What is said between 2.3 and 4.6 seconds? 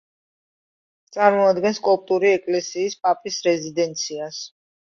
ეკლესიის პაპის რეზიდენციას.